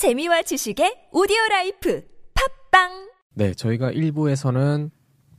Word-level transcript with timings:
재미와 0.00 0.40
지식의 0.40 1.08
오디오 1.12 1.36
라이프 1.50 2.02
팟빵 2.32 3.10
네, 3.34 3.52
저희가 3.52 3.92
1부에서는 3.92 4.90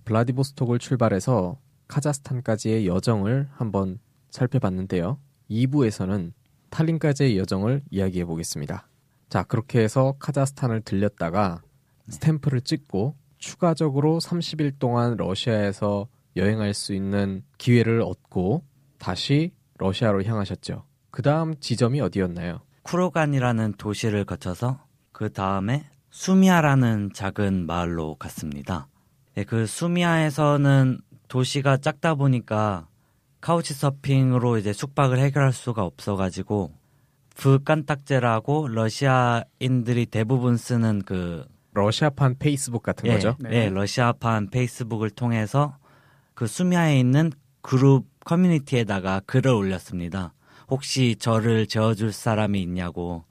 블라디보스톡을 0.05 0.77
출발해서 0.77 1.57
카자흐스탄까지의 1.87 2.85
여정을 2.85 3.49
한번 3.53 3.97
살펴봤는데요. 4.29 5.17
2부에서는 5.49 6.33
탈린까지의 6.69 7.39
여정을 7.39 7.81
이야기해 7.89 8.25
보겠습니다. 8.25 8.87
자, 9.29 9.41
그렇게 9.41 9.79
해서 9.79 10.13
카자흐스탄을 10.19 10.81
들렸다가 10.81 11.63
스탬프를 12.09 12.61
찍고 12.61 13.15
추가적으로 13.39 14.19
30일 14.19 14.77
동안 14.77 15.17
러시아에서 15.17 16.07
여행할 16.35 16.75
수 16.75 16.93
있는 16.93 17.43
기회를 17.57 18.01
얻고 18.03 18.63
다시 18.99 19.53
러시아로 19.79 20.23
향하셨죠. 20.23 20.85
그 21.09 21.23
다음 21.23 21.59
지점이 21.59 21.99
어디였나요? 21.99 22.61
쿠로간이라는 22.83 23.73
도시를 23.77 24.25
거쳐서 24.25 24.85
그 25.11 25.31
다음에 25.31 25.85
수미아라는 26.09 27.11
작은 27.13 27.65
마을로 27.65 28.15
갔습니다. 28.15 28.87
네, 29.35 29.43
그 29.43 29.65
수미아에서는 29.65 30.99
도시가 31.27 31.77
작다 31.77 32.15
보니까 32.15 32.87
카우치 33.39 33.73
서핑으로 33.73 34.57
이제 34.57 34.73
숙박을 34.73 35.19
해결할 35.19 35.53
수가 35.53 35.83
없어가지고 35.83 36.71
브깐딱제라고 37.35 38.67
러시아인들이 38.67 40.05
대부분 40.05 40.57
쓰는 40.57 41.01
그 41.03 41.45
러시아판 41.73 42.35
페이스북 42.37 42.83
같은 42.83 43.07
예, 43.09 43.13
거죠? 43.13 43.37
예, 43.49 43.69
러시아판 43.69 44.49
페이스북을 44.49 45.09
통해서 45.09 45.77
그 46.33 46.45
수미아에 46.45 46.99
있는 46.99 47.31
그룹 47.61 48.05
커뮤니티에다가 48.25 49.21
글을 49.25 49.51
올렸습니다. 49.51 50.33
혹시 50.71 51.17
저를 51.17 51.67
재워줄 51.67 52.13
사람이 52.13 52.61
있냐고. 52.61 53.25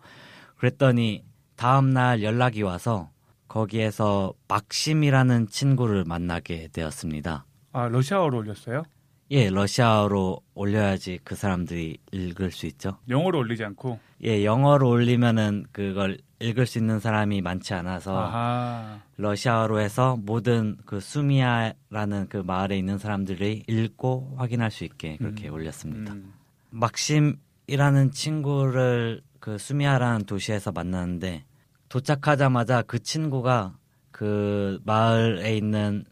그랬더니 0.59 1.25
다음날 1.57 2.23
연락이 2.23 2.63
와서 2.63 3.11
거기에서 3.49 4.35
막심이라는 4.47 5.49
친구를 5.49 6.05
만나게 6.05 6.69
되었습니다. 6.73 7.47
아 7.73 7.89
러시아어로 7.89 8.39
올렸어요? 8.39 8.85
예, 9.33 9.49
러시아어로 9.49 10.41
올려야지 10.55 11.21
그 11.25 11.35
사람들이 11.35 11.97
읽을 12.13 12.51
수 12.51 12.67
있죠. 12.67 12.99
영어로 13.09 13.39
올리지 13.39 13.65
않고. 13.65 13.99
예, 14.25 14.45
영어로 14.45 14.89
올리면은 14.89 15.65
그걸 15.73 16.19
읽을 16.41 16.67
수 16.67 16.79
있는 16.79 17.01
사람이 17.01 17.41
많지 17.41 17.73
않아서 17.75 18.19
아하. 18.19 19.01
러시아어로 19.17 19.81
해서 19.81 20.17
모든 20.21 20.77
그 20.85 21.01
수미아라는 21.01 22.29
그 22.29 22.39
마을에 22.39 22.77
있는 22.77 22.99
사람들이 22.99 23.65
읽고 23.67 24.35
확인할 24.37 24.71
수 24.71 24.85
있게 24.85 25.17
그렇게 25.17 25.49
음. 25.49 25.55
올렸습니다. 25.55 26.13
음. 26.13 26.33
막심이라는 26.71 28.11
친구를 28.13 29.23
그 29.41 29.59
수미아라는 29.59 30.27
도시에서 30.27 30.73
만났는데 30.73 31.45
도착하자마자 31.89 32.83
그 32.83 32.99
친구가 32.99 33.77
그 34.11 34.81
마을에 34.85 35.57
있는 35.57 36.05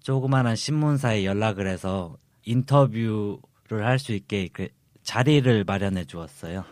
조그마한 0.00 0.54
신문사에 0.54 1.24
연락을 1.24 1.66
해서 1.66 2.16
인터뷰를 2.44 3.86
할 3.86 3.98
수 3.98 4.12
있게 4.12 4.48
그 4.52 4.68
자리를 5.02 5.64
마련해 5.64 6.04
주었어요. 6.04 6.64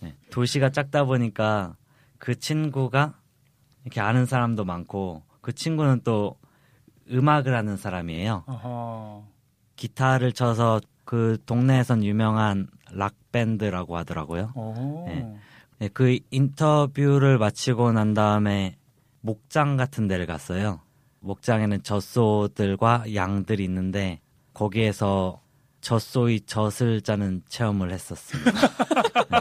네, 0.00 0.14
도시가 0.30 0.70
작다 0.70 1.04
보니까 1.04 1.76
그 2.18 2.38
친구가 2.38 3.14
이렇게 3.84 4.00
아는 4.00 4.26
사람도 4.26 4.64
많고 4.64 5.22
그 5.40 5.52
친구는 5.52 6.02
또 6.04 6.38
음악을 7.10 7.54
하는 7.54 7.76
사람이에요. 7.76 8.44
어허. 8.46 9.26
기타를 9.76 10.32
쳐서 10.32 10.80
그 11.04 11.38
동네에선 11.46 12.04
유명한 12.04 12.68
락 12.92 13.14
밴드라고 13.32 13.96
하더라고요. 13.96 14.52
오. 14.54 15.04
네. 15.06 15.36
네, 15.78 15.88
그 15.88 16.18
인터뷰를 16.30 17.38
마치고 17.38 17.92
난 17.92 18.14
다음에 18.14 18.76
목장 19.20 19.76
같은 19.76 20.06
데를 20.06 20.26
갔어요. 20.26 20.80
목장에는 21.20 21.82
젖소들과 21.82 23.14
양들이 23.14 23.64
있는데 23.64 24.20
거기에서 24.52 25.40
젖소의 25.80 26.42
젖을 26.42 27.00
짜는 27.02 27.42
체험을 27.48 27.90
했었습니다. 27.92 28.50
네. 29.30 29.38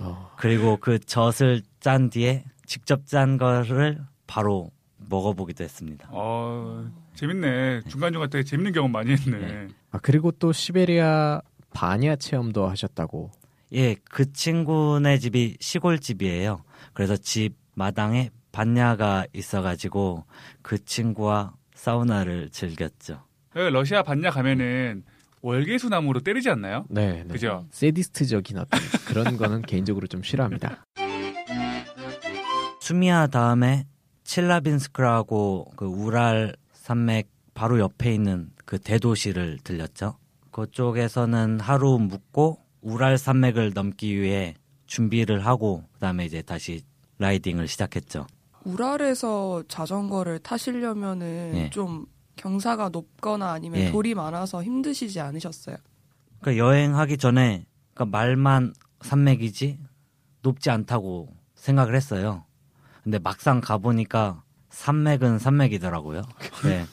어, 0.00 0.30
그리고 0.36 0.78
그 0.78 0.98
젖을 0.98 1.62
짠 1.80 2.10
뒤에 2.10 2.44
직접 2.66 3.06
짠 3.06 3.36
거를 3.36 4.00
바로 4.26 4.70
먹어보기도 4.96 5.64
했습니다. 5.64 6.08
어, 6.12 6.88
재밌네. 7.14 7.82
중간중간 7.88 8.30
되게 8.30 8.44
재밌는 8.44 8.72
경험 8.72 8.92
많이 8.92 9.12
했네. 9.12 9.38
네. 9.38 9.68
아, 9.90 9.98
그리고 10.00 10.30
또 10.32 10.52
시베리아 10.52 11.40
바냐 11.72 12.16
체험도 12.16 12.66
하셨다고. 12.66 13.30
예, 13.74 13.94
그 14.10 14.32
친구네 14.32 15.18
집이 15.18 15.56
시골집이에요. 15.60 16.64
그래서 16.92 17.16
집 17.16 17.54
마당에 17.74 18.30
반야가 18.52 19.26
있어가지고 19.32 20.24
그 20.62 20.84
친구와 20.84 21.54
사우나를 21.74 22.50
즐겼죠. 22.50 23.22
그 23.50 23.58
러시아 23.58 24.02
반야 24.02 24.30
가면은 24.30 25.04
월계수 25.42 25.88
나무로 25.88 26.20
때리지 26.20 26.50
않나요? 26.50 26.84
네, 26.90 27.22
네. 27.24 27.32
그죠? 27.32 27.66
세디스트적인 27.70 28.58
어떤 28.58 28.80
그런 29.06 29.36
거는 29.36 29.62
개인적으로 29.62 30.06
좀 30.06 30.22
싫어합니다. 30.22 30.84
수미아 32.80 33.28
다음에 33.28 33.86
칠라빈스크라고 34.24 35.72
그 35.76 35.86
우랄 35.86 36.54
산맥 36.90 37.30
바로 37.54 37.78
옆에 37.78 38.12
있는 38.12 38.50
그 38.64 38.76
대도시를 38.80 39.60
들렸죠. 39.62 40.16
그쪽에서는 40.50 41.60
하루 41.60 41.98
묵고 41.98 42.58
우랄 42.80 43.16
산맥을 43.16 43.74
넘기 43.74 44.20
위해 44.20 44.56
준비를 44.86 45.46
하고 45.46 45.84
그다음에 45.92 46.24
이제 46.24 46.42
다시 46.42 46.82
라이딩을 47.18 47.68
시작했죠. 47.68 48.26
우랄에서 48.64 49.62
자전거를 49.68 50.40
타시려면은 50.40 51.52
예. 51.54 51.70
좀 51.70 52.06
경사가 52.34 52.88
높거나 52.88 53.52
아니면 53.52 53.80
예. 53.82 53.90
돌이 53.92 54.16
많아서 54.16 54.60
힘드시지 54.60 55.20
않으셨어요? 55.20 55.76
그러니까 56.40 56.64
여행하기 56.64 57.18
전에 57.18 57.66
그러니까 57.94 58.18
말만 58.18 58.74
산맥이지 59.02 59.78
높지 60.42 60.70
않다고 60.70 61.36
생각을 61.54 61.94
했어요. 61.94 62.46
근데 63.04 63.20
막상 63.20 63.60
가보니까 63.60 64.42
산맥은 64.70 65.38
산맥이더라고요. 65.38 66.22
네. 66.64 66.84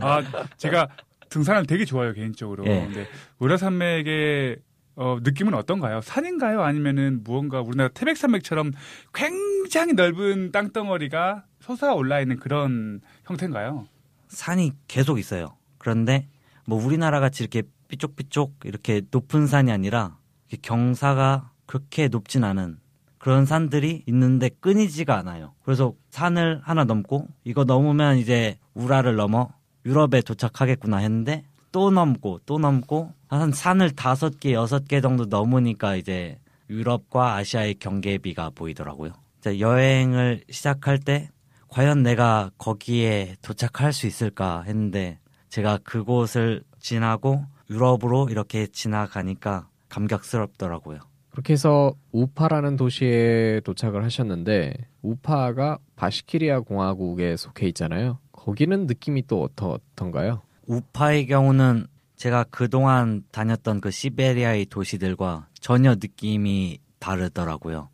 아, 0.00 0.22
제가 0.56 0.88
등산을 1.28 1.66
되게 1.66 1.84
좋아요, 1.84 2.12
개인적으로. 2.12 2.66
예. 2.66 2.86
근데 2.86 3.06
우라산맥의 3.38 4.58
어, 4.96 5.18
느낌은 5.22 5.54
어떤가요? 5.54 6.00
산인가요? 6.02 6.62
아니면은 6.62 7.22
무언가 7.22 7.60
우리나라 7.60 7.88
태백산맥처럼 7.90 8.72
굉장히 9.14 9.94
넓은 9.94 10.52
땅덩어리가 10.52 11.44
솟아올라 11.60 12.20
있는 12.20 12.38
그런 12.38 13.00
형태인가요? 13.24 13.86
산이 14.28 14.72
계속 14.88 15.18
있어요. 15.18 15.56
그런데 15.78 16.28
뭐 16.66 16.84
우리나라 16.84 17.20
같이 17.20 17.42
이렇게 17.42 17.62
삐쪽삐쪽 17.88 18.60
이렇게 18.64 19.02
높은 19.10 19.46
산이 19.46 19.72
아니라 19.72 20.16
경사가 20.62 21.52
그렇게 21.66 22.08
높진 22.08 22.44
않은 22.44 22.78
그런 23.20 23.44
산들이 23.44 24.02
있는데 24.06 24.48
끊이지가 24.48 25.16
않아요. 25.18 25.52
그래서 25.62 25.92
산을 26.08 26.62
하나 26.64 26.84
넘고 26.84 27.28
이거 27.44 27.64
넘으면 27.64 28.16
이제 28.16 28.58
우라를 28.74 29.14
넘어 29.14 29.50
유럽에 29.84 30.22
도착하겠구나 30.22 30.96
했는데 30.96 31.44
또 31.70 31.90
넘고 31.90 32.40
또 32.46 32.58
넘고 32.58 33.12
한 33.28 33.52
산을 33.52 33.90
다섯 33.90 34.40
개 34.40 34.54
여섯 34.54 34.88
개 34.88 35.02
정도 35.02 35.26
넘으니까 35.26 35.96
이제 35.96 36.38
유럽과 36.70 37.34
아시아의 37.36 37.74
경계비가 37.74 38.50
보이더라고요. 38.54 39.12
여행을 39.46 40.42
시작할 40.50 40.98
때 40.98 41.28
과연 41.68 42.02
내가 42.02 42.50
거기에 42.56 43.36
도착할 43.42 43.92
수 43.92 44.06
있을까 44.06 44.62
했는데 44.62 45.18
제가 45.50 45.78
그곳을 45.84 46.62
지나고 46.78 47.44
유럽으로 47.68 48.28
이렇게 48.30 48.66
지나가니까 48.66 49.68
감격스럽더라고요. 49.90 51.09
그렇게 51.40 51.54
해서 51.54 51.94
우파라는 52.12 52.76
도시에 52.76 53.60
도착을 53.64 54.04
하셨는데 54.04 54.74
우파가 55.00 55.78
바시키리아 55.96 56.60
공화국에 56.60 57.34
속해 57.38 57.66
있잖아요. 57.68 58.18
거기는 58.30 58.86
느낌이 58.86 59.26
또 59.26 59.42
어떻던가요? 59.42 60.42
우파의 60.66 61.26
경우는 61.26 61.86
제가 62.16 62.44
그동안 62.50 63.22
다녔던 63.32 63.80
그 63.80 63.90
시베리아의 63.90 64.66
도시들과 64.66 65.48
전혀 65.58 65.94
느낌이 65.94 66.78
다르더라고요. 66.98 67.88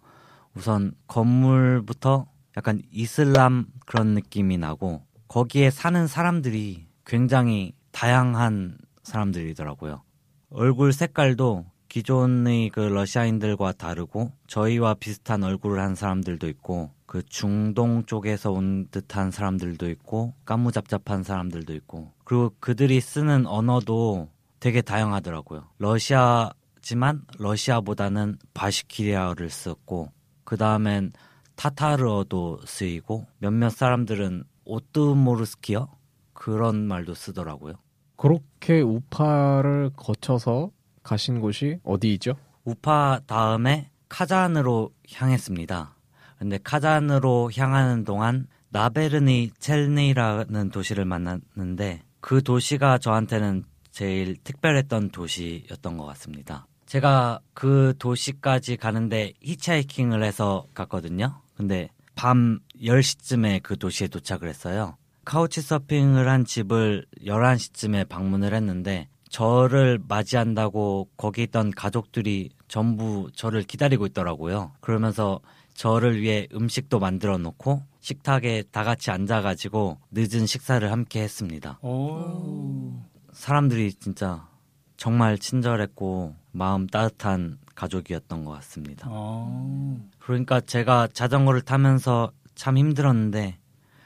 우선 0.57 0.93
건물부터 1.07 2.27
약간 2.57 2.83
이슬람 2.91 3.67
그런 3.87 4.09
느낌이 4.15 4.59
나고 4.59 5.03
거기에 5.29 5.71
사는 5.71 6.09
사람들이 6.09 6.89
굉장히 7.05 7.75
다양한 7.93 8.79
사람들이더라고요. 9.05 10.03
얼굴 10.51 10.93
색깔도 10.93 11.67
기존의 11.97 12.69
그 12.69 12.81
러시아인들과 12.81 13.73
다르고 13.73 14.31
저희와 14.49 14.93
비슷한 15.01 15.43
얼굴을 15.43 15.81
한 15.81 15.95
사람들도 15.95 16.47
있고 16.51 16.91
그 17.07 17.23
중동 17.23 18.05
쪽에서 18.05 18.53
온 18.53 18.87
듯한 18.91 19.31
사람들도 19.31 19.89
있고 19.89 20.35
까무잡잡한 20.45 21.23
사람들도 21.23 21.73
있고 21.73 22.13
그리고 22.25 22.53
그들이 22.61 23.01
쓰는 23.01 23.47
언어도 23.47 24.29
되게 24.61 24.83
다양하더라고요. 24.83 25.69
러시아 25.79 26.51
했지만 26.77 27.23
러시아보다는 27.39 28.41
바시키리아어를 28.53 29.49
썼고 29.49 30.11
그 30.45 30.59
다음엔 30.59 31.13
타타르어도 31.55 32.61
쓰이고 32.67 33.27
몇몇 33.39 33.71
사람들은 33.71 34.45
오뜨모르스키어 34.67 35.89
그런 36.35 36.87
말도 36.89 37.15
쓰더라고요. 37.15 37.77
그렇게 38.17 38.83
우파를 38.83 39.93
거쳐서 39.97 40.73
가신 41.07 41.41
곳이 41.41 41.79
어디이죠? 41.85 42.35
우파 42.65 43.21
다음에 43.27 43.91
카잔으로 44.09 44.91
향했습니다. 45.13 45.95
근데 46.39 46.59
카잔으로 46.63 47.51
향하는 47.57 48.05
동안 48.05 48.49
나베르니 48.71 49.53
첼니라는 49.59 50.71
도시를 50.71 51.05
만났는데 51.05 52.03
그 52.21 52.43
도시가 52.43 52.99
저한테는 52.99 53.65
제일 53.93 54.37
특별했던 54.43 55.11
도시였던 55.11 55.97
것 55.97 56.05
같습니다. 56.07 56.67
제가 56.87 57.39
그 57.55 57.95
도시까지 57.99 58.77
가는데 58.77 59.33
히치하이킹을 59.41 60.25
해서 60.25 60.67
갔거든요. 60.75 61.41
근데 61.57 61.89
밤 62.17 62.59
10시쯤에 62.83 63.63
그 63.63 63.79
도시에 63.79 64.09
도착을 64.09 64.49
했어요. 64.49 64.97
카우치 65.25 65.63
서핑을 65.63 66.29
한 66.29 66.45
집을 66.45 67.07
11시쯤에 67.25 68.09
방문을 68.09 68.55
했는데 68.55 69.09
저를 69.29 69.99
맞이한다고 70.07 71.09
거기 71.17 71.43
있던 71.45 71.71
가족들이 71.71 72.51
전부 72.69 73.31
저를 73.35 73.63
기다리고 73.63 74.07
있더라고요. 74.07 74.73
그러면서 74.81 75.41
저를 75.75 76.21
위해 76.21 76.49
음식도 76.55 76.99
만들어 76.99 77.37
놓고 77.39 77.83
식탁에 78.01 78.65
다 78.71 78.85
같이 78.85 79.11
앉아가지고 79.11 79.99
늦은 80.11 80.47
식사를 80.47 80.91
함께 80.91 81.23
했습니다. 81.23 81.79
오. 81.83 82.95
사람들이 83.33 83.93
진짜 83.95 84.49
정말 84.97 85.39
친절했고 85.39 86.35
마음 86.53 86.87
따뜻한 86.87 87.59
가족이었던 87.75 88.45
것 88.45 88.53
같습니다. 88.53 89.07
어. 89.11 89.99
그러니까 90.19 90.61
제가 90.61 91.09
자전거를 91.13 91.61
타면서 91.61 92.33
참 92.55 92.79
힘들었는데 92.79 93.59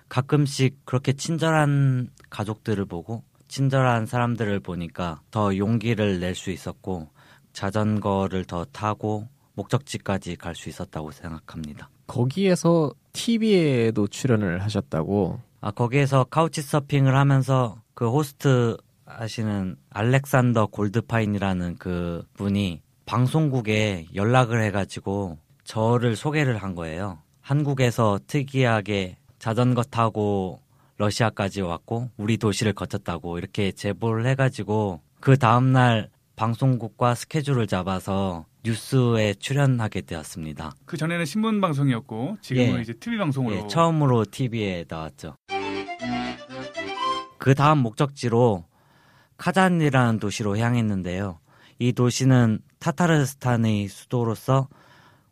가끔씩 0.09 0.85
그렇게 0.85 1.13
친절한 1.13 2.11
가족들을 2.31 2.85
보고 2.87 3.23
친절한 3.51 4.07
사람들을 4.07 4.61
보니까 4.61 5.21
더 5.33 5.57
용기를 5.57 6.21
낼 6.21 6.35
수 6.37 6.51
있었고 6.53 7.09
자전거를 7.53 8.45
더 8.45 8.65
타고 8.65 9.27
목적지까지 9.55 10.37
갈 10.37 10.55
수 10.55 10.69
있었다고 10.69 11.11
생각합니다. 11.11 11.91
거기에서 12.07 12.93
TV에도 13.13 14.07
출연을 14.07 14.63
하셨다고. 14.63 15.41
아, 15.61 15.71
거기에서 15.73 16.25
카우치 16.25 16.63
서핑을 16.63 17.15
하면서 17.17 17.83
그 17.95 18.09
호스트 18.09 18.77
하시는 19.05 19.77
알렉산더 19.91 20.67
골드파인이라는 20.67 21.77
그 21.79 22.25
분이 22.35 22.81
방송국에 23.05 24.07
연락을 24.15 24.63
해가지고 24.63 25.39
저를 25.65 26.15
소개를 26.15 26.57
한 26.59 26.77
거예요. 26.77 27.19
한국에서 27.41 28.21
특이하게 28.29 29.17
자전거 29.41 29.83
타고 29.83 30.61
러시아까지 31.01 31.63
왔고 31.63 32.11
우리 32.19 32.37
도시를 32.37 32.75
거쳤다고 32.75 33.39
이렇게 33.39 33.73
제보를 33.73 34.27
해가지고 34.27 35.01
그 35.19 35.39
다음날 35.39 36.11
방송국과 36.37 37.15
스케줄을 37.15 37.67
잡아서 37.67 38.45
뉴스에 38.65 39.35
출연하게 39.35 40.03
되었습니다. 40.03 40.75
그 40.85 40.97
전에는 40.99 41.25
신문 41.25 41.61
방송이었고 41.61 42.37
지금은 42.43 42.79
예. 42.79 42.83
이제 42.83 42.93
TV 42.93 43.19
방송으로. 43.19 43.57
예, 43.57 43.67
처음으로 43.67 44.27
TV에 44.31 44.85
나왔죠. 44.89 45.37
그 47.39 47.55
다음 47.55 47.79
목적지로 47.79 48.65
카잔이라는 49.39 50.19
도시로 50.19 50.59
향했는데요. 50.59 51.39
이 51.79 51.93
도시는 51.95 52.61
타타르스탄의 52.79 53.89
수도로서 53.89 54.69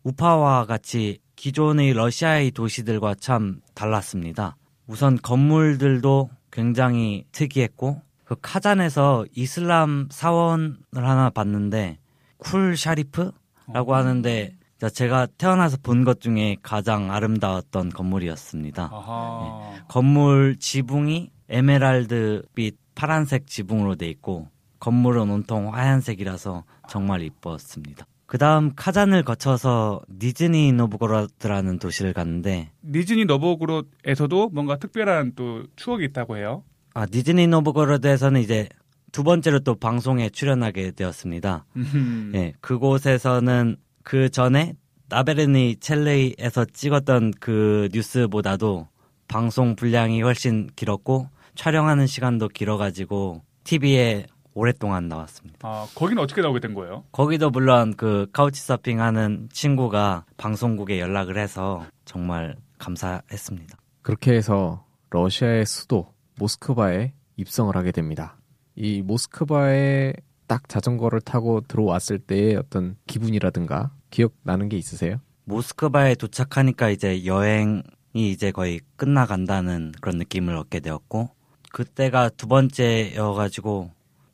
우파와 0.03 0.65
같이 0.65 1.19
기존의 1.37 1.93
러시아의 1.93 2.53
도시들과 2.53 3.15
참 3.17 3.61
달랐습니다. 3.75 4.57
우선 4.89 5.17
건물들도 5.17 6.31
굉장히 6.51 7.25
특이했고 7.33 8.01
그 8.25 8.35
카잔에서 8.41 9.25
이슬람 9.35 10.09
사원을 10.11 10.77
하나 10.93 11.31
봤는데 11.31 11.99
쿨 12.39 12.77
샤리프라고 12.77 13.95
하는데 13.95 14.55
제가 14.93 15.27
태어나서 15.39 15.77
본 15.83 16.05
것 16.05 16.21
중에 16.21 16.57
가장 16.63 17.11
아름다웠던 17.13 17.91
건물이었습니다. 17.91 18.91
아하. 18.93 19.75
건물 19.89 20.57
지붕이 20.59 21.31
에메랄드빛 21.49 22.77
파란색 22.95 23.47
지붕으로 23.47 23.95
돼 23.97 24.09
있고 24.09 24.49
건물은 24.81 25.31
온통 25.31 25.75
하얀색이라서 25.75 26.65
정말 26.89 27.23
이뻤습니다. 27.23 28.07
그 28.29 28.37
다음 28.37 28.75
카잔을 28.77 29.23
거쳐서 29.23 30.03
니즈니 30.21 30.71
노브고로드라는 30.73 31.79
도시를 31.79 32.13
갔는데 32.13 32.71
니즈니 32.85 33.25
노브고로드에서도 33.25 34.51
뭔가 34.51 34.77
특별한 34.77 35.33
또 35.35 35.65
추억이 35.77 36.05
있다고 36.05 36.37
해요. 36.37 36.63
아 36.93 37.07
니즈니 37.11 37.47
노브고로드에서는 37.47 38.43
이제 38.43 38.69
두 39.13 39.25
번째로 39.25 39.61
또 39.61 39.77
방송에 39.77 40.29
출연하게 40.29 40.91
되었습니다. 40.91 41.65
음. 41.77 42.33
예, 42.35 42.53
그곳에서는 42.61 43.77
그 44.03 44.29
전에 44.29 44.75
나베르니 45.09 45.77
첼레이에서 45.77 46.67
찍었던 46.67 47.33
그 47.41 47.89
뉴스보다도 47.95 48.89
방송 49.27 49.75
분량이 49.75 50.21
훨씬 50.21 50.69
길었고 50.77 51.31
촬영하는 51.55 52.07
시간도 52.07 52.49
길어가지고 52.49 53.41
TV에 53.65 54.27
오랫동안 54.59 55.09
나왔습니다. 55.09 55.59
아, 55.63 55.87
거기는 55.95 56.21
어떻게 56.21 56.43
나오게 56.43 56.59
된 56.59 56.75
거예요? 56.75 57.05
거기도 57.13 57.49
물론 57.51 57.95
그 57.97 58.27
카우치 58.33 58.61
서핑 58.61 59.01
하는 59.01 59.49
친구가 59.53 60.25
방송국에 60.37 60.99
연락을 60.99 61.39
해서 61.39 61.87
정말 62.05 62.57
감사했습니다. 62.79 63.79
그렇게 64.03 64.35
해서 64.35 64.85
러시아의 65.11 65.65
수도 65.65 66.13
모스크바에 66.39 67.13
입성을 67.37 67.75
하게 67.77 67.93
됩니다. 67.93 68.37
이 68.75 69.01
모스크바에 69.03 70.13
딱 70.49 70.69
자전거를 70.69 71.21
타고 71.21 71.61
들어왔을 71.61 72.19
때의 72.19 72.57
어떤 72.57 72.97
기분이라든가 73.07 73.93
기억나는 74.11 74.69
게 74.69 74.77
있으세요? 74.77 75.21
모스크바에 75.45 76.17
도착하니까 76.17 76.91
이제 76.91 77.25
여행이 77.25 77.83
이제 78.15 78.51
거의 78.51 78.81
끝나간다는 78.97 79.93
그런 80.01 80.19
느낌을 80.19 80.57
얻게 80.57 80.81
되었고 80.81 81.31
그때가 81.73 82.31
두 82.31 82.49
번째여가지고 82.49 83.91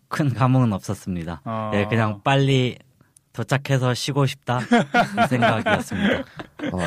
큰 0.08 0.32
감흥은 0.32 0.72
없었습니다. 0.72 1.42
아. 1.44 1.70
예, 1.74 1.86
그냥 1.86 2.20
빨리 2.22 2.78
도착해서 3.32 3.94
쉬고 3.94 4.26
싶다 4.26 4.60
이 4.60 5.26
생각이었습니다. 5.28 6.18
어, 6.72 6.78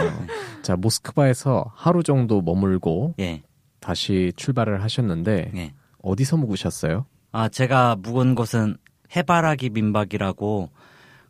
자, 0.62 0.76
모스크바에서 0.78 1.72
하루 1.76 2.04
정도 2.04 2.42
머물고 2.42 3.16
예, 3.20 3.44
다시 3.80 4.32
출발을 4.36 4.82
하셨는데 4.82 5.52
예. 5.56 5.74
어디서 6.02 6.38
묵으셨어요? 6.38 7.06
아 7.32 7.50
제가 7.50 7.98
묵은 7.98 8.36
곳은 8.36 8.78
해바라기 9.16 9.70
민박이라고 9.72 10.70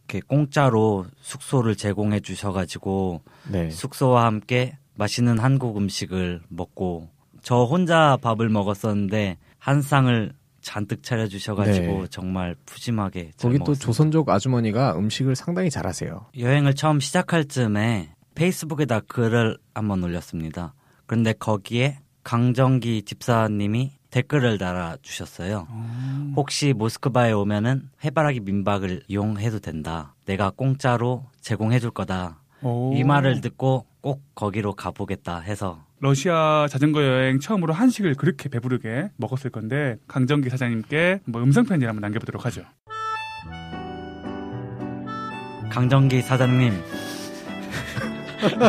이렇게 0.07 0.25
공짜로 0.25 1.05
숙소를 1.19 1.75
제공해 1.75 2.19
주셔가지고 2.19 3.21
네. 3.51 3.69
숙소와 3.71 4.25
함께 4.25 4.77
맛있는 4.95 5.39
한국 5.39 5.77
음식을 5.77 6.41
먹고 6.47 7.09
저 7.41 7.63
혼자 7.63 8.17
밥을 8.21 8.49
먹었었는데 8.49 9.37
한 9.57 9.81
상을 9.81 10.31
잔뜩 10.67 11.01
차려주셔가지고 11.01 12.01
네. 12.01 12.07
정말 12.09 12.53
푸짐하게 12.65 13.31
잘 13.37 13.49
거기 13.49 13.57
또 13.57 13.63
먹었습니다. 13.63 13.85
조선족 13.85 14.29
아주머니가 14.29 14.97
음식을 14.97 15.37
상당히 15.37 15.69
잘하세요. 15.69 16.25
여행을 16.37 16.73
처음 16.73 16.99
시작할 16.99 17.45
즈음에 17.45 18.13
페이스북에다 18.35 18.99
글을 19.07 19.57
한번 19.73 20.03
올렸습니다. 20.03 20.73
그런데 21.05 21.31
거기에 21.31 21.99
강정기 22.23 23.03
집사님이 23.03 23.93
댓글을 24.09 24.57
달아주셨어요. 24.57 25.67
음. 25.69 26.33
혹시 26.35 26.73
모스크바에 26.73 27.31
오면은 27.31 27.89
해바라기 28.03 28.41
민박을 28.41 29.03
이용해도 29.07 29.59
된다. 29.59 30.15
내가 30.25 30.49
공짜로 30.49 31.23
제공해줄 31.39 31.91
거다. 31.91 32.41
오. 32.61 32.93
이 32.93 33.05
말을 33.05 33.39
듣고 33.39 33.85
꼭 34.01 34.21
거기로 34.35 34.73
가보겠다 34.73 35.39
해서 35.39 35.86
러시아 35.99 36.67
자전거 36.69 37.03
여행 37.03 37.39
처음으로 37.39 37.73
한식을 37.73 38.15
그렇게 38.15 38.49
배부르게 38.49 39.09
먹었을 39.17 39.49
건데 39.49 39.97
강정기 40.07 40.49
사장님께 40.49 41.21
뭐 41.25 41.41
음성 41.41 41.65
편지를 41.65 41.89
한번 41.89 42.01
남겨보도록 42.01 42.45
하죠. 42.45 42.61
강정기 45.71 46.21
사장님 46.21 46.73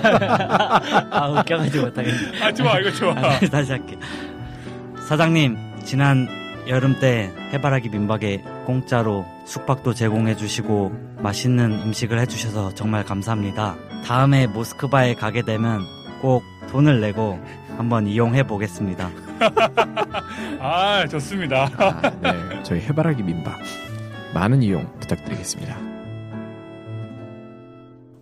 아 1.10 1.28
웃겨가지고 1.28 1.84
못하겠네 1.86 2.42
아 2.42 2.52
좋아 2.52 2.78
이거 2.80 2.90
좋아. 2.90 3.14
다시 3.50 3.72
할게 3.72 3.98
사장님 5.06 5.56
지난 5.84 6.26
여름 6.68 6.98
때 6.98 7.30
해바라기 7.52 7.90
민박에 7.90 8.42
공짜로 8.66 9.24
숙박도 9.46 9.94
제공해 9.94 10.34
주시고 10.36 11.16
맛있는 11.22 11.72
음식을 11.72 12.18
해 12.18 12.26
주셔서 12.26 12.74
정말 12.74 13.04
감사합니다 13.04 13.76
다음에 14.04 14.46
모스크바에 14.46 15.14
가게 15.14 15.42
되면 15.42 15.80
꼭 16.20 16.42
돈을 16.70 17.00
내고 17.00 17.38
한번 17.76 18.06
이용해 18.06 18.46
보겠습니다 18.46 19.10
아 20.60 21.06
좋습니다. 21.06 21.70
아, 21.76 22.10
네. 22.20 22.62
저희 22.62 22.80
해바라기 22.80 23.22
민박 23.22 23.58
많은 24.34 24.62
이용 24.62 24.92
부탁드리겠습니다. 25.00 25.76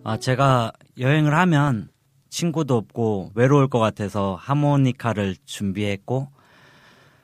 아, 0.03 0.17
제가 0.17 0.71
여행을 0.99 1.35
하면 1.35 1.89
친구도 2.29 2.77
없고 2.77 3.31
외로울 3.35 3.67
것 3.67 3.79
같아서 3.79 4.35
하모니카를 4.39 5.35
준비했고 5.45 6.29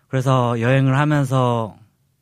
그래서 0.07 0.59
여행을 0.59 0.97
하면서 0.97 1.77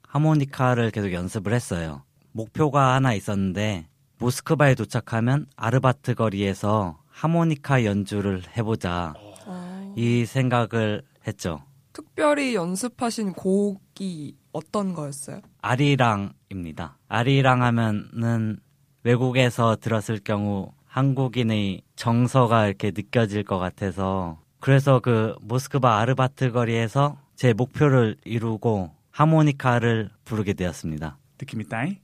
하모니카를 0.08 0.92
계속 0.92 1.14
연습을 1.14 1.54
했어요. 1.54 2.04
목표가 2.32 2.94
하나 2.94 3.14
있었는데 3.14 3.88
모스크바에 4.20 4.76
도착하면 4.76 5.48
아르바트 5.56 6.14
거리에서 6.16 7.01
하모니카 7.22 7.86
연주를 7.86 8.42
해보자 8.58 9.14
어, 9.46 9.94
이 9.96 10.26
생각을 10.26 11.04
했죠. 11.28 11.62
특별히 11.94 12.56
연습하신 12.56 13.34
곡이 13.34 14.38
어떤 14.52 14.96
거였어요? 14.96 15.42
아리랑입니다. 15.62 16.98
아리랑 17.08 17.62
하면은 17.62 18.58
외국에서 19.04 19.76
들었을 19.76 20.22
경우 20.24 20.72
한국인의 20.88 21.84
정서가 21.96 22.66
이렇게 22.66 22.90
느껴질 22.90 23.44
것 23.44 23.60
같아서 23.60 24.40
그래서 24.60 25.00
그 25.00 25.36
모스크바 25.42 26.00
아르바트 26.00 26.52
거리에서 26.52 27.20
제 27.36 27.54
목표를 27.54 28.18
이루고 28.26 28.96
하모니카를 29.12 30.10
부르게 30.26 30.54
되었습니다. 30.54 31.20
느낌 31.38 31.62
있다잉? 31.62 31.98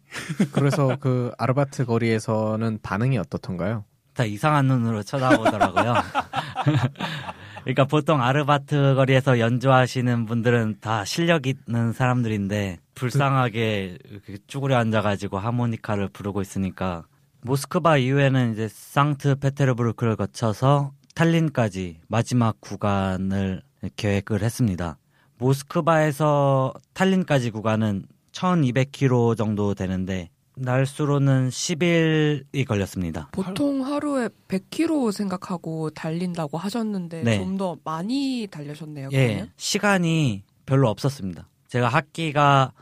그래서 0.51 0.95
그 0.99 1.31
아르바트 1.39 1.85
거리에서는 1.85 2.79
반응이 2.83 3.17
어떻던가요? 3.17 3.83
다 4.17 4.25
이상한 4.25 4.65
눈으로 4.65 5.03
쳐다보더라고요. 5.03 5.93
그러니까 7.61 7.85
보통 7.85 8.21
아르바트 8.21 8.95
거리에서 8.95 9.39
연주하시는 9.39 10.25
분들은 10.25 10.77
다 10.81 11.05
실력 11.05 11.45
있는 11.45 11.93
사람들인데 11.93 12.79
불쌍하게 12.95 13.99
쭈그려 14.47 14.77
앉아가지고 14.77 15.37
하모니카를 15.37 16.09
부르고 16.09 16.41
있으니까 16.41 17.03
모스크바 17.41 17.97
이후에는 17.97 18.53
이제 18.53 18.67
상트페테르부르크를 18.67 20.15
거쳐서 20.15 20.93
탈린까지 21.13 21.99
마지막 22.07 22.59
구간을 22.59 23.61
계획을 23.97 24.41
했습니다. 24.41 24.97
모스크바에서 25.37 26.73
탈린까지 26.93 27.51
구간은 27.51 28.05
1200km 28.31 29.37
정도 29.37 29.75
되는데 29.75 30.29
날수로는 30.57 31.49
10일이 31.49 32.65
걸렸습니다. 32.65 33.29
보통 33.31 33.85
하루에 33.85 34.29
100km 34.47 35.11
생각하고 35.11 35.89
달린다고 35.91 36.57
하셨는데 36.57 37.23
네. 37.23 37.37
좀더 37.37 37.77
많이 37.83 38.47
달려셨네요. 38.49 39.09
예, 39.11 39.27
그러면? 39.27 39.51
시간이 39.57 40.43
별로 40.65 40.89
없었습니다. 40.89 41.47
제가 41.67 41.87
학기가 41.87 42.73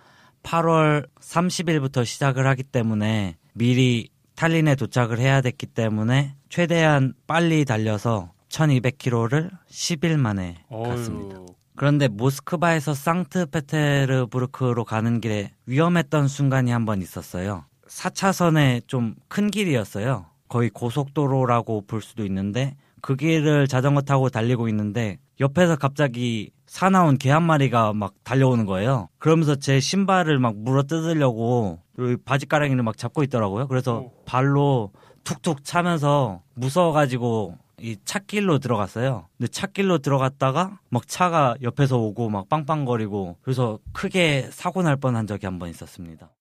8월 0.44 1.08
30일부터 1.20 2.06
시작을 2.06 2.48
하기 2.48 2.64
때문에 2.64 3.38
미리 3.54 4.10
탈린에 4.36 4.76
도착을 4.76 5.20
해야 5.20 5.42
됐기 5.42 5.66
때문에 5.68 6.36
최대한 6.50 7.14
빨리 7.26 7.66
달려서 7.66 8.32
1200km를 8.50 9.50
10일 9.70 10.18
만에 10.18 10.64
갔습니다. 10.70 11.40
그런데 11.76 12.08
모스크바에서 12.08 12.94
상트페테르부르크로 12.94 14.84
가는 14.86 15.20
길에 15.22 15.52
위험했던 15.66 16.28
순간이 16.28 16.72
한 16.72 16.86
번 16.86 17.02
있었어요. 17.02 17.66
4차선에 17.88 18.88
좀큰 18.88 19.52
길이었어요. 19.52 20.26
거의 20.48 20.70
고속도로라고 20.70 21.86
볼 21.88 22.02
수도 22.02 22.24
있는데 22.26 22.76
그 23.02 23.16
길을 23.16 23.68
자전거 23.68 24.02
타고 24.02 24.30
달리고 24.30 24.68
있는데 24.70 25.18
옆에서 25.40 25.76
갑자기 25.76 26.52
사나운 26.68 27.18
개 27.18 27.30
한 27.30 27.44
마리가 27.44 27.94
막 27.94 28.14
달려오는 28.24 28.66
거예요. 28.66 29.10
그러면서 29.20 29.56
제 29.56 29.80
신발을 29.80 30.40
막 30.40 30.56
물어 30.58 30.84
뜯으려고 30.84 31.80
여기 32.00 32.18
바지가랑이를 32.18 32.84
막 32.84 32.98
잡고 32.98 33.24
있더라고요. 33.24 33.68
그래서 33.68 34.00
오. 34.00 34.12
발로 34.26 34.92
툭툭 35.24 35.64
차면서 35.64 36.42
무서워가지고 36.54 37.58
이 37.82 37.98
찻길로 38.06 38.60
들어갔어요. 38.60 39.28
근데 39.38 39.52
찻길로 39.52 39.98
들어갔다가 40.00 40.80
막 40.90 41.08
차가 41.08 41.56
옆에서 41.62 41.98
오고 41.98 42.30
막 42.30 42.48
빵빵거리고 42.50 43.38
그래서 43.42 43.80
크게 43.94 44.50
사고 44.52 44.82
날 44.82 44.96
뻔한 44.98 45.28
적이 45.28 45.46
한 45.48 45.60
번 45.60 45.70
있었습니다. 45.70 46.32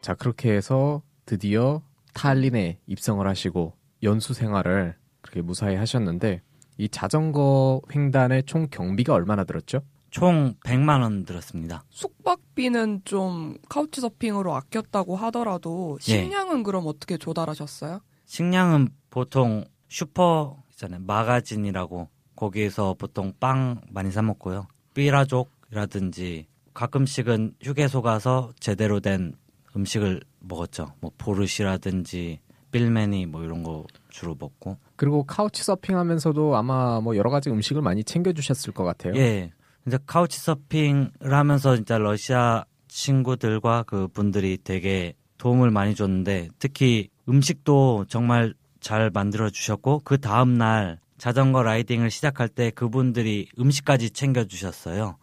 자, 0.00 0.14
그렇게 0.14 0.52
해서 0.52 1.02
드디어 1.26 1.82
탈린에 2.14 2.78
입성을 2.86 3.26
하시고 3.26 3.74
연수 4.02 4.34
생활을 4.34 4.96
그렇게 5.20 5.40
무사히 5.42 5.76
하셨는데 5.76 6.42
이 6.78 6.88
자전거 6.88 7.80
횡단의 7.94 8.44
총 8.44 8.66
경비가 8.70 9.14
얼마나 9.14 9.44
들었죠? 9.44 9.82
총 10.10 10.54
100만 10.64 11.00
원 11.02 11.24
들었습니다. 11.24 11.84
숙박비는 11.90 13.02
좀 13.04 13.56
카우치 13.68 14.00
서핑으로 14.00 14.54
아꼈다고 14.54 15.16
하더라도 15.16 15.98
예. 16.08 16.24
식량은 16.24 16.64
그럼 16.64 16.84
어떻게 16.86 17.16
조달하셨어요? 17.16 18.00
식량은 18.26 18.88
보통 19.12 19.66
슈퍼 19.90 20.56
있잖아요. 20.70 21.00
마가진이라고 21.02 22.08
거기에서 22.34 22.94
보통 22.98 23.34
빵 23.38 23.82
많이 23.90 24.10
사 24.10 24.22
먹고요. 24.22 24.66
삐라족이라든지 24.94 26.46
가끔씩은 26.72 27.54
휴게소 27.62 28.00
가서 28.00 28.52
제대로 28.58 29.00
된 29.00 29.34
음식을 29.76 30.22
먹었죠. 30.40 30.94
뭐 31.00 31.12
보르시라든지 31.18 32.40
빌메니 32.70 33.26
뭐 33.26 33.44
이런 33.44 33.62
거 33.62 33.84
주로 34.08 34.34
먹고. 34.38 34.78
그리고 34.96 35.24
카우치 35.24 35.62
서핑하면서도 35.62 36.56
아마 36.56 36.98
뭐 37.02 37.14
여러 37.14 37.28
가지 37.28 37.50
음식을 37.50 37.82
많이 37.82 38.02
챙겨 38.02 38.32
주셨을 38.32 38.72
것 38.72 38.84
같아요. 38.84 39.12
예. 39.16 39.52
이제 39.86 39.98
카우치 40.06 40.40
서핑을 40.40 41.10
하면서 41.34 41.76
진짜 41.76 41.98
러시아 41.98 42.64
친구들과 42.88 43.82
그 43.86 44.08
분들이 44.08 44.56
되게 44.64 45.12
도움을 45.36 45.70
많이 45.70 45.94
줬는데 45.94 46.48
특히 46.58 47.10
음식도 47.28 48.06
정말 48.08 48.54
잘 48.82 49.10
만들어 49.10 49.48
주셨고 49.48 50.02
그 50.04 50.20
다음 50.20 50.58
날 50.58 50.98
자전거 51.16 51.62
라이딩을 51.62 52.10
시작할 52.10 52.48
때 52.48 52.70
그분들이 52.70 53.46
음식까지 53.56 54.10
챙겨 54.10 54.44
주셨어요. 54.44 55.16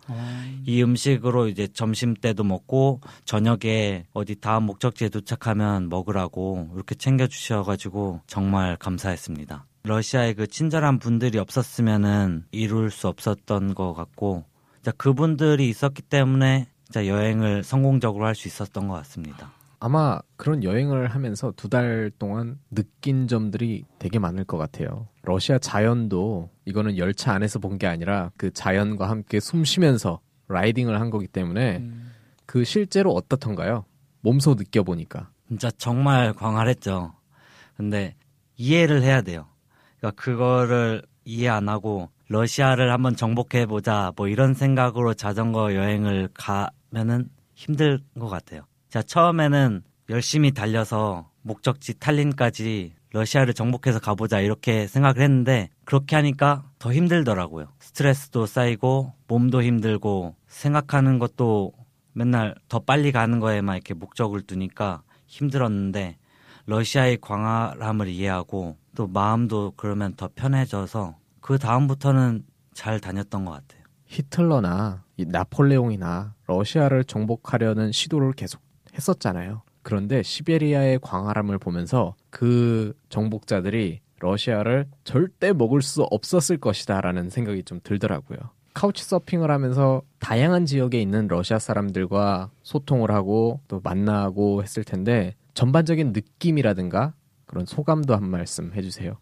이 0.66 0.82
음식으로 0.82 1.50
이제 1.50 1.68
점심 1.68 2.14
때도 2.14 2.46
먹고 2.46 3.02
저녁에 3.26 4.06
어디 4.14 4.36
다음 4.36 4.64
목적지에 4.64 5.10
도착하면 5.10 5.90
먹으라고 5.90 6.70
이렇게 6.74 6.96
챙겨 6.96 7.28
주셔 7.28 7.64
가지고 7.64 8.22
정말 8.28 8.78
감사했습니다. 8.78 9.66
러시아의 9.84 10.36
그 10.36 10.48
친절한 10.48 11.00
분들이 11.00 11.38
없었으면은 11.38 12.46
이룰 12.52 12.92
수 12.92 13.10
없었던 13.10 13.76
것 13.76 13.94
같고 13.94 14.46
그분들이 14.96 15.68
있었기 15.70 16.02
때문에 16.04 16.68
여행을 16.96 17.64
성공적으로 17.64 18.26
할 18.26 18.36
수 18.36 18.48
있었던 18.48 18.88
것 18.88 18.94
같습니다. 18.96 19.52
아마 19.80 20.20
그런 20.36 20.64
여행을 20.64 21.08
하면서 21.08 21.52
두 21.56 21.70
달 21.70 22.12
동안 22.20 22.60
느낀 22.72 23.28
점들이 23.28 23.86
되게 24.00 24.20
많을 24.20 24.44
것 24.44 24.58
같아요. 24.58 25.08
러시아 25.22 25.58
자연도 25.60 26.50
이거는 26.66 26.98
열차 26.98 27.34
안에서 27.34 27.60
본 27.60 27.78
게 27.78 27.88
아니라 27.88 28.32
그 28.38 28.52
자연과 28.52 29.10
함께 29.10 29.40
숨 29.40 29.64
쉬면서 29.64 30.20
라이딩을 30.50 31.00
한 31.00 31.10
거기 31.12 31.28
때문에 31.28 31.78
음. 31.78 32.12
그 32.46 32.64
실제로 32.64 33.14
어떻던가요? 33.14 33.86
몸소 34.22 34.56
느껴보니까. 34.56 35.30
진짜 35.48 35.70
정말 35.78 36.34
광활했죠. 36.34 37.14
근데 37.78 38.16
이해를 38.58 39.04
해야 39.04 39.22
돼요. 39.22 39.46
그러니까 40.00 40.22
그거를 40.22 41.04
이해 41.24 41.48
안 41.48 41.70
하고 41.70 42.10
러시아를 42.28 42.92
한번 42.92 43.16
정복해 43.16 43.66
보자 43.68 44.12
뭐 44.16 44.28
이런 44.28 44.54
생각으로 44.56 45.14
자전거 45.14 45.74
여행을 45.76 46.30
가면은 46.34 47.30
힘들 47.54 48.02
것 48.20 48.28
같아요. 48.28 48.64
자 48.90 49.04
처음에는 49.04 49.84
열심히 50.10 50.52
달려서 50.52 51.30
목적지 51.44 52.00
탈린까지 52.00 52.94
러시아를 53.12 53.54
정복해서 53.54 54.00
가보자 54.00 54.40
이렇게 54.40 54.88
생각을 54.88 55.22
했는데 55.22 55.70
그렇게 55.86 56.16
하니까 56.16 56.64
더 56.80 56.92
힘들더라고요. 56.92 57.68
스트레스도 57.80 58.48
쌓이고 58.48 59.14
몸도 59.28 59.62
힘들고 59.62 60.36
생각하는 60.48 61.20
것도 61.20 61.74
맨날 62.14 62.56
더 62.68 62.80
빨리 62.80 63.12
가는 63.12 63.40
거에만 63.40 63.76
이렇게 63.76 63.94
목적을 63.94 64.42
두니까 64.42 65.04
힘들었는데 65.28 66.18
러시아의 66.66 67.20
광활함을 67.22 68.08
이해하고 68.08 68.78
또 68.96 69.08
마음도 69.08 69.74
그러면 69.76 70.16
더 70.16 70.30
편해져서 70.34 71.18
그 71.42 71.60
다음부터는 71.60 72.44
잘 72.74 73.00
다녔던 73.00 73.46
것 73.46 73.52
같아요. 73.52 73.84
히틀러나 74.08 75.04
이 75.18 75.26
나폴레옹이나 75.26 76.34
러시아를 76.48 77.04
정복하려는 77.04 77.92
시도를 77.92 78.34
계속 78.34 78.69
했었잖아요. 78.96 79.62
그런데 79.82 80.22
시베리아의 80.24 81.00
광활함을 81.02 81.58
보면서 81.58 82.16
그 82.30 82.94
정복자들이 83.10 84.02
러시아를 84.20 84.88
절대 85.04 85.54
먹을 85.54 85.82
수 85.82 86.04
없었을 86.04 86.58
것이다라는 86.58 87.30
생각이 87.30 87.64
좀 87.64 87.80
들더라고요. 87.84 88.38
카우치 88.74 89.04
서핑을 89.04 89.50
하면서 89.50 90.02
다양한 90.20 90.66
지역에 90.66 91.02
있는 91.02 91.28
러시아 91.28 91.60
사람들과 91.60 92.52
소통을 92.64 93.12
하고 93.12 93.62
또 93.68 93.82
만나고 93.84 94.64
했을 94.64 94.84
텐데 94.84 95.36
전반적인 95.54 96.14
느낌이라든가 96.14 97.14
그런 97.46 97.66
소감도 97.66 98.16
한 98.16 98.30
말씀 98.30 98.74
해주세요. 98.74 99.18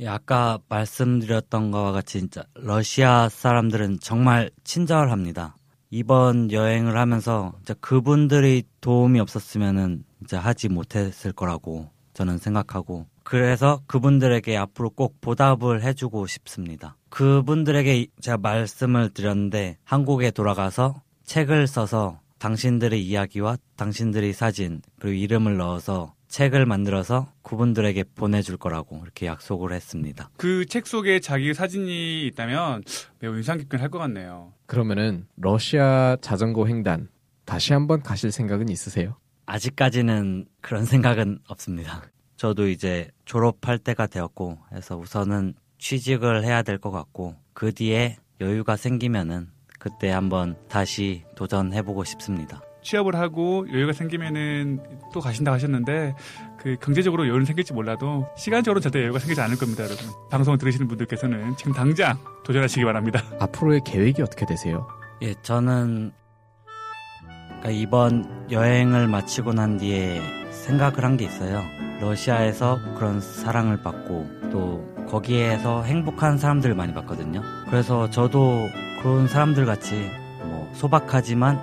예, 0.00 0.08
아까 0.08 0.58
말씀드렸던 0.68 1.70
것과 1.70 1.92
같이 1.92 2.20
진짜 2.20 2.44
러시아 2.54 3.28
사람들은 3.28 3.98
정말 4.00 4.50
친절합니다. 4.64 5.56
이번 5.90 6.52
여행을 6.52 6.96
하면서 6.96 7.52
진짜 7.58 7.74
그분들이 7.80 8.62
도움이 8.80 9.18
없었으면은 9.18 10.04
진짜 10.20 10.38
하지 10.38 10.68
못했을 10.68 11.32
거라고 11.32 11.90
저는 12.14 12.38
생각하고 12.38 13.06
그래서 13.24 13.82
그분들에게 13.86 14.56
앞으로 14.56 14.90
꼭 14.90 15.20
보답을 15.20 15.82
해주고 15.82 16.26
싶습니다. 16.26 16.96
그분들에게 17.08 18.06
제가 18.20 18.38
말씀을 18.38 19.10
드렸는데 19.10 19.78
한국에 19.84 20.30
돌아가서 20.30 21.02
책을 21.24 21.66
써서 21.66 22.20
당신들의 22.38 23.04
이야기와 23.04 23.56
당신들의 23.76 24.32
사진 24.32 24.82
그리고 24.98 25.14
이름을 25.14 25.56
넣어서 25.56 26.14
책을 26.30 26.64
만들어서 26.64 27.32
그분들에게 27.42 28.04
보내줄 28.14 28.56
거라고 28.56 29.00
이렇게 29.02 29.26
약속을 29.26 29.72
했습니다. 29.72 30.30
그 30.36 30.64
책 30.64 30.86
속에 30.86 31.20
자기 31.20 31.52
사진이 31.52 32.26
있다면 32.28 32.82
매우 33.18 33.36
인상 33.36 33.58
깊긴 33.58 33.80
할 33.80 33.90
것 33.90 33.98
같네요. 33.98 34.52
그러면은 34.66 35.26
러시아 35.36 36.16
자전거 36.20 36.66
횡단 36.66 37.08
다시 37.44 37.72
한번 37.72 38.02
가실 38.02 38.30
생각은 38.30 38.68
있으세요? 38.68 39.16
아직까지는 39.46 40.46
그런 40.60 40.84
생각은 40.84 41.40
없습니다. 41.48 42.02
저도 42.36 42.68
이제 42.68 43.10
졸업할 43.24 43.78
때가 43.78 44.06
되었고 44.06 44.58
해서 44.72 44.96
우선은 44.96 45.54
취직을 45.78 46.44
해야 46.44 46.62
될 46.62 46.78
것 46.78 46.90
같고 46.92 47.34
그 47.52 47.72
뒤에 47.74 48.16
여유가 48.40 48.76
생기면은 48.76 49.48
그때 49.80 50.10
한번 50.10 50.56
다시 50.68 51.24
도전해보고 51.36 52.04
싶습니다. 52.04 52.62
취업을 52.82 53.14
하고 53.14 53.66
여유가 53.72 53.92
생기면은 53.92 54.80
또 55.12 55.20
가신다 55.20 55.52
하셨는데 55.52 56.14
그 56.58 56.76
경제적으로 56.80 57.24
여유는 57.26 57.44
생길지 57.46 57.72
몰라도 57.72 58.26
시간적으로 58.36 58.80
절대 58.80 59.00
여유가 59.02 59.18
생기지 59.18 59.40
않을 59.40 59.56
겁니다, 59.56 59.84
여러분. 59.84 60.06
방송을 60.30 60.58
들으시는 60.58 60.88
분들께서는 60.88 61.56
지금 61.56 61.72
당장 61.72 62.18
도전하시기 62.44 62.84
바랍니다. 62.84 63.22
앞으로의 63.40 63.80
계획이 63.84 64.22
어떻게 64.22 64.46
되세요? 64.46 64.86
예, 65.22 65.34
저는 65.42 66.12
그러니까 67.60 67.70
이번 67.70 68.46
여행을 68.50 69.06
마치고 69.08 69.52
난 69.52 69.76
뒤에 69.78 70.20
생각을 70.50 71.04
한 71.04 71.16
게 71.16 71.24
있어요. 71.24 71.62
러시아에서 72.00 72.78
그런 72.96 73.20
사랑을 73.20 73.82
받고 73.82 74.50
또 74.50 74.86
거기에서 75.08 75.82
행복한 75.82 76.38
사람들을 76.38 76.74
많이 76.74 76.94
봤거든요. 76.94 77.42
그래서 77.68 78.08
저도 78.10 78.68
그런 79.02 79.28
사람들 79.28 79.66
같이 79.66 80.10
뭐 80.42 80.70
소박하지만 80.74 81.60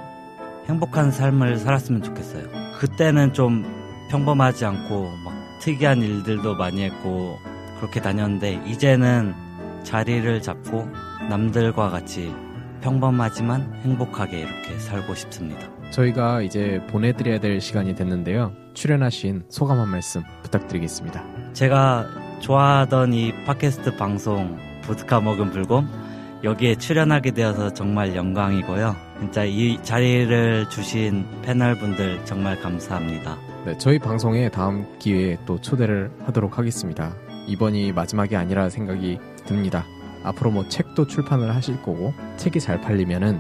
행복한 0.68 1.12
삶을 1.12 1.58
살았으면 1.58 2.04
좋겠어요. 2.04 2.44
그때는 2.78 3.34
좀 3.34 3.66
평범하지 4.10 4.66
않고 4.66 5.10
막 5.24 5.34
특이한 5.60 6.02
일들도 6.02 6.56
많이 6.56 6.84
했고 6.84 7.38
그렇게 7.78 8.02
다녔는데 8.02 8.64
이제는 8.66 9.34
자리를 9.84 10.42
잡고 10.42 10.90
남들과 11.30 11.90
같이 11.90 12.34
평범하지만 12.82 13.82
행복하게 13.84 14.40
이렇게 14.40 14.78
살고 14.78 15.16
싶습니다. 15.16 15.68
저희가 15.92 16.42
이제 16.42 16.82
보내드려야 16.90 17.40
될 17.40 17.62
시간이 17.62 17.96
됐는데요. 17.96 18.54
출연하신 18.74 19.44
소감 19.48 19.80
한 19.80 19.88
말씀 19.88 20.22
부탁드리겠습니다. 20.44 21.24
제가 21.54 22.06
좋아하던 22.42 23.14
이 23.14 23.34
팟캐스트 23.46 23.96
방송 23.96 24.58
보드카 24.84 25.22
먹은 25.22 25.52
불곰 25.52 25.88
여기에 26.44 26.76
출연하게 26.76 27.32
되어서 27.32 27.74
정말 27.74 28.16
영광이고요. 28.16 28.96
진짜 29.20 29.44
이 29.44 29.80
자리를 29.82 30.70
주신 30.70 31.26
패널분들 31.42 32.26
정말 32.26 32.60
감사합니다. 32.62 33.38
네, 33.66 33.78
저희 33.78 33.98
방송에 33.98 34.50
다음 34.50 34.86
기회에 35.00 35.38
또 35.46 35.60
초대를 35.60 36.12
하도록 36.26 36.58
하겠습니다. 36.58 37.16
이번이 37.48 37.92
마지막이 37.92 38.36
아니라 38.36 38.70
생각이 38.70 39.18
듭니다. 39.46 39.86
앞으로 40.24 40.52
뭐 40.52 40.68
책도 40.68 41.08
출판을 41.08 41.56
하실 41.56 41.82
거고 41.82 42.14
책이 42.38 42.60
잘 42.60 42.80
팔리면은 42.82 43.40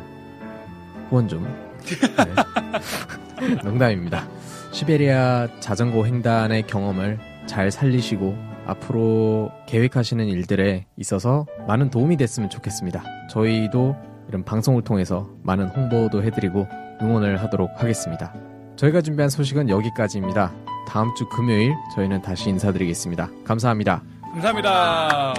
후원 1.10 1.28
좀 1.28 1.44
네. 1.84 3.54
농담입니다. 3.64 4.28
시베리아 4.72 5.48
자전거 5.60 6.06
횡단의 6.06 6.66
경험을 6.68 7.20
잘 7.46 7.72
살리시고 7.72 8.47
앞으로 8.68 9.52
계획하시는 9.68 10.26
일들에 10.28 10.86
있어서 10.98 11.46
많은 11.68 11.90
도움이 11.90 12.18
됐으면 12.18 12.50
좋겠습니다. 12.50 13.02
저희도 13.30 13.96
이런 14.28 14.44
방송을 14.44 14.84
통해서 14.84 15.30
많은 15.44 15.70
홍보도 15.70 16.22
해드리고 16.22 16.68
응원을 17.02 17.42
하도록 17.44 17.70
하겠습니다. 17.76 18.34
저희가 18.76 19.02
준비한 19.02 19.30
소식은 19.30 19.70
여기까지입니다. 19.70 20.54
다음 20.88 21.14
주 21.16 21.28
금요일 21.30 21.74
저희는 21.96 22.22
다시 22.22 22.50
인사드리겠습니다. 22.50 23.30
감사합니다. 23.46 24.04
감사합니다. 24.34 25.34